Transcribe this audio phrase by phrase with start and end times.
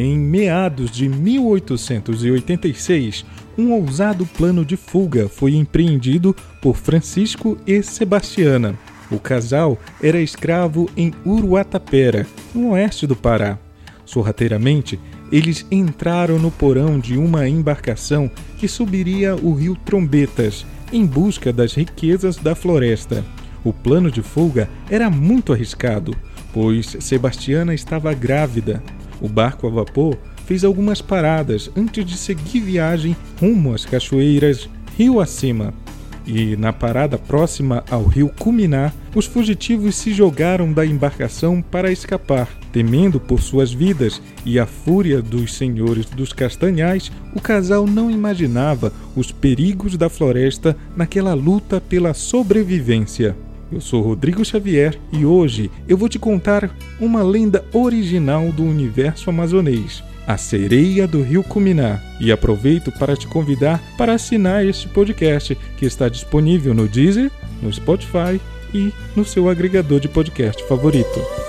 [0.00, 3.26] Em meados de 1886,
[3.58, 8.78] um ousado plano de fuga foi empreendido por Francisco e Sebastiana.
[9.10, 13.58] O casal era escravo em Uruatapera, no oeste do Pará.
[14.04, 15.00] Sorrateiramente,
[15.32, 21.74] eles entraram no porão de uma embarcação que subiria o rio Trombetas em busca das
[21.74, 23.24] riquezas da floresta.
[23.64, 26.16] O plano de fuga era muito arriscado,
[26.52, 28.80] pois Sebastiana estava grávida.
[29.20, 35.20] O barco a vapor fez algumas paradas antes de seguir viagem rumo às cachoeiras rio
[35.20, 35.74] acima.
[36.26, 42.48] E na parada próxima ao rio Cuminá, os fugitivos se jogaram da embarcação para escapar.
[42.70, 48.92] Temendo por suas vidas e a fúria dos senhores dos castanhais, o casal não imaginava
[49.16, 53.34] os perigos da floresta naquela luta pela sobrevivência.
[53.70, 59.28] Eu sou Rodrigo Xavier e hoje eu vou te contar uma lenda original do universo
[59.28, 62.00] amazonês, a sereia do rio Cuminá.
[62.18, 67.30] E aproveito para te convidar para assinar este podcast que está disponível no Deezer,
[67.62, 68.40] no Spotify
[68.72, 71.47] e no seu agregador de podcast favorito.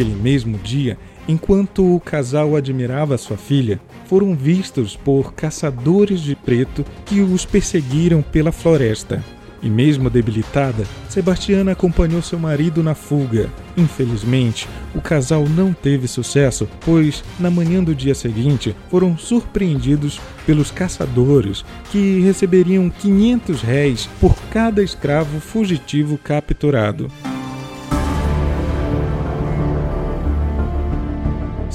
[0.00, 0.96] Naquele mesmo dia,
[1.28, 8.22] enquanto o casal admirava sua filha, foram vistos por caçadores de preto que os perseguiram
[8.22, 9.22] pela floresta.
[9.62, 13.50] E mesmo debilitada, Sebastiana acompanhou seu marido na fuga.
[13.76, 20.70] Infelizmente, o casal não teve sucesso, pois na manhã do dia seguinte foram surpreendidos pelos
[20.70, 21.62] caçadores,
[21.92, 27.10] que receberiam 500 réis por cada escravo fugitivo capturado.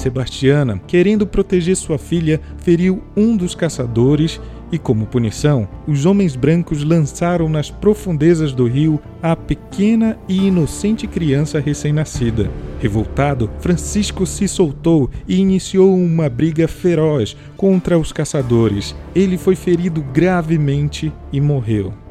[0.05, 4.39] Sebastiana, querendo proteger sua filha, feriu um dos caçadores
[4.71, 11.07] e, como punição, os homens brancos lançaram nas profundezas do rio a pequena e inocente
[11.07, 12.51] criança recém-nascida.
[12.79, 18.95] Revoltado, Francisco se soltou e iniciou uma briga feroz contra os caçadores.
[19.15, 22.04] Ele foi ferido gravemente e morreu.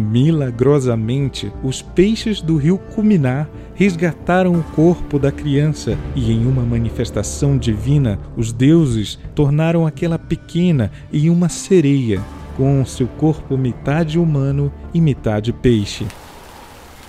[0.00, 7.58] Milagrosamente, os peixes do rio Cuminá resgataram o corpo da criança e, em uma manifestação
[7.58, 12.22] divina, os deuses tornaram aquela pequena em uma sereia,
[12.56, 16.06] com seu corpo metade humano e metade peixe.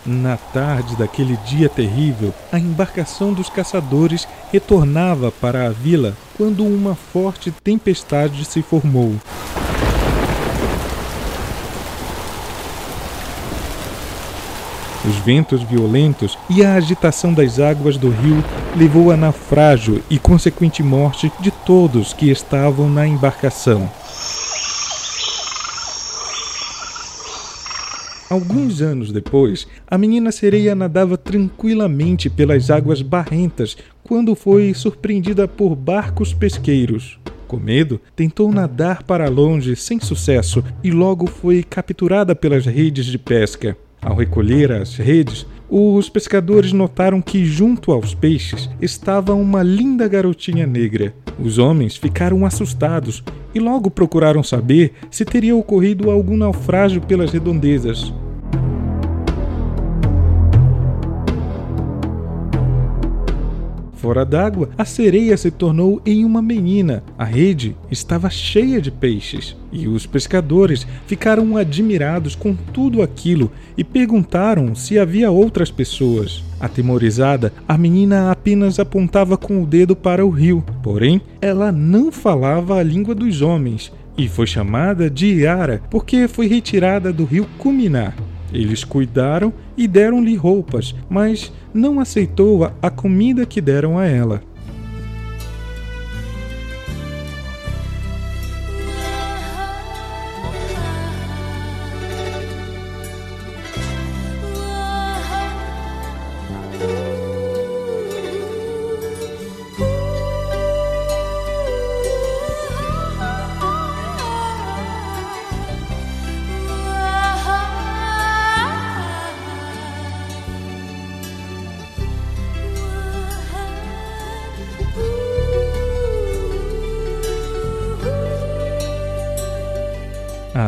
[0.06, 6.94] Na tarde daquele dia terrível, a embarcação dos caçadores retornava para a vila quando uma
[6.94, 9.16] forte tempestade se formou.
[15.04, 18.44] Os ventos violentos e a agitação das águas do rio
[18.78, 23.90] levou a naufrágio e consequente morte de todos que estavam na embarcação.
[28.30, 35.76] Alguns anos depois, a menina sereia nadava tranquilamente pelas águas barrentas quando foi surpreendida por
[35.76, 37.20] barcos pesqueiros.
[37.48, 43.18] Com medo, tentou nadar para longe sem sucesso e logo foi capturada pelas redes de
[43.18, 43.76] pesca.
[44.02, 50.66] Ao recolher as redes, os pescadores notaram que junto aos peixes estava uma linda garotinha
[50.66, 51.14] negra.
[51.40, 53.24] Os homens ficaram assustados
[53.54, 58.12] e logo procuraram saber se teria ocorrido algum naufrágio pelas redondezas.
[64.02, 67.04] Fora d'água, a sereia se tornou em uma menina.
[67.20, 69.56] A rede estava cheia de peixes.
[69.72, 76.44] E os pescadores ficaram admirados com tudo aquilo e perguntaram se havia outras pessoas.
[76.60, 82.80] Atemorizada, a menina apenas apontava com o dedo para o rio, porém, ela não falava
[82.80, 88.14] a língua dos homens e foi chamada de Iara porque foi retirada do rio Cuminá.
[88.54, 94.42] Eles cuidaram e deram-lhe roupas, mas não aceitou a comida que deram a ela.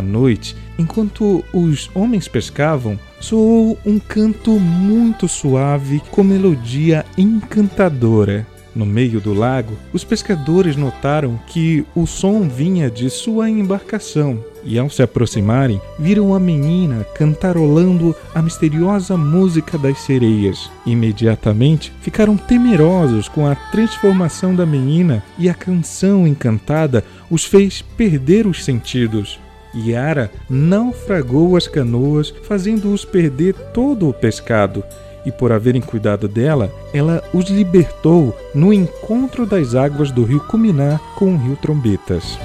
[0.04, 8.46] Noite, enquanto os homens pescavam, soou um canto muito suave com melodia encantadora.
[8.76, 14.80] No meio do lago, os pescadores notaram que o som vinha de sua embarcação e,
[14.80, 20.72] ao se aproximarem, viram a menina cantarolando a misteriosa música das sereias.
[20.88, 28.48] Imediatamente ficaram temerosos com a transformação da menina e a canção encantada os fez perder
[28.48, 29.40] os sentidos.
[29.76, 34.84] Yara naufragou as canoas, fazendo-os perder todo o pescado
[35.26, 41.00] e por haverem cuidado dela, ela os libertou no encontro das águas do rio Cuminá
[41.16, 42.38] com o rio Trombetas.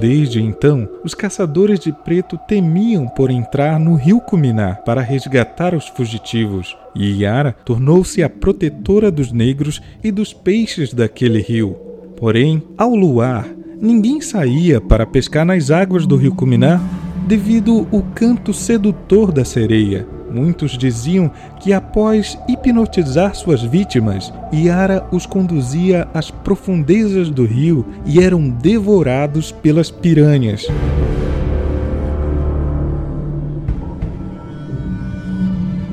[0.00, 5.88] Desde então, os caçadores de preto temiam por entrar no rio Cuminá para resgatar os
[5.88, 11.76] fugitivos, e Yara tornou-se a protetora dos negros e dos peixes daquele rio.
[12.16, 13.46] Porém, ao luar,
[13.80, 16.80] ninguém saía para pescar nas águas do rio Cuminá
[17.26, 20.06] devido ao canto sedutor da sereia.
[20.34, 28.20] Muitos diziam que após hipnotizar suas vítimas, Yara os conduzia às profundezas do rio e
[28.20, 30.66] eram devorados pelas piranhas.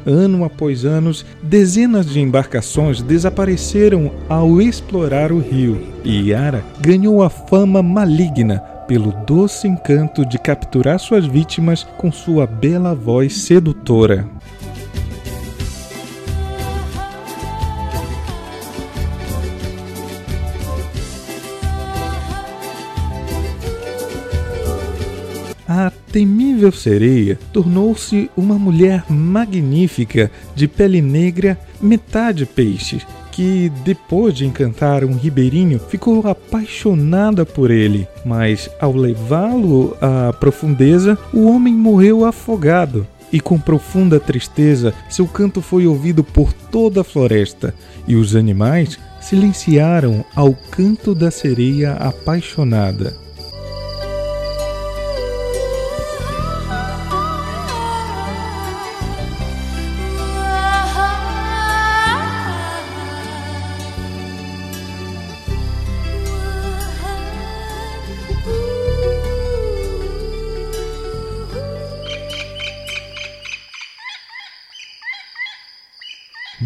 [0.03, 1.11] Ano após ano,
[1.43, 9.11] dezenas de embarcações desapareceram ao explorar o rio, e Yara ganhou a fama maligna pelo
[9.25, 14.27] doce encanto de capturar suas vítimas com sua bela voz sedutora.
[26.11, 35.05] Temível sereia tornou-se uma mulher magnífica de pele negra, metade peixe, que, depois de encantar
[35.05, 38.07] um ribeirinho, ficou apaixonada por ele.
[38.25, 43.07] Mas, ao levá-lo à profundeza, o homem morreu afogado.
[43.31, 47.73] E com profunda tristeza, seu canto foi ouvido por toda a floresta,
[48.05, 53.15] e os animais silenciaram ao canto da sereia apaixonada.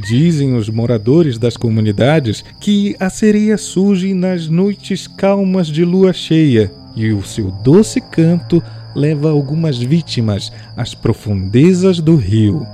[0.06, 6.72] Dizem os moradores das comunidades que a sereia surge nas noites calmas de lua cheia
[6.96, 8.62] e o seu doce canto
[8.96, 12.68] leva algumas vítimas às profundezas do rio.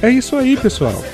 [0.00, 1.04] É isso aí, pessoal.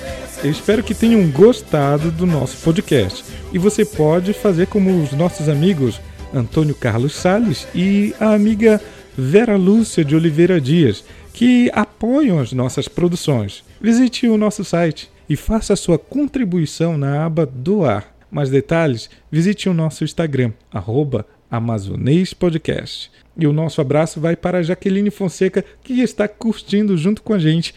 [0.45, 3.25] Eu espero que tenham gostado do nosso podcast.
[3.53, 6.01] E você pode fazer como os nossos amigos
[6.35, 8.81] Antônio Carlos Sales e a amiga
[9.17, 13.63] Vera Lúcia de Oliveira Dias, que apoiam as nossas produções.
[13.81, 18.13] Visite o nosso site e faça sua contribuição na aba Doar.
[18.29, 23.13] Mais detalhes, visite o nosso Instagram, arroba Amazonês Podcast.
[23.39, 27.39] E o nosso abraço vai para a Jaqueline Fonseca, que está curtindo junto com a
[27.39, 27.73] gente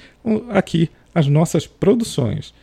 [0.49, 2.53] aqui as nossas produções.